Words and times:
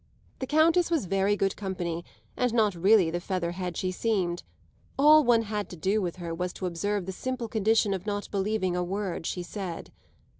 The 0.39 0.47
Countess 0.47 0.89
was 0.89 1.05
very 1.05 1.35
good 1.35 1.55
company 1.55 2.03
and 2.35 2.51
not 2.55 2.73
really 2.73 3.11
the 3.11 3.19
featherhead 3.19 3.77
she 3.77 3.91
seemed; 3.91 4.41
all 4.97 5.23
one 5.23 5.43
had 5.43 5.69
to 5.69 5.75
do 5.75 6.01
with 6.01 6.15
her 6.15 6.33
was 6.33 6.53
to 6.53 6.65
observe 6.65 7.05
the 7.05 7.11
simple 7.11 7.47
condition 7.47 7.93
of 7.93 8.07
not 8.07 8.27
believing 8.31 8.75
a 8.75 8.83
word 8.83 9.27
she 9.27 9.43
said. 9.43 9.91